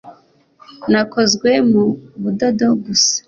[0.91, 1.83] nakozwe mu
[2.21, 3.15] budodo gusa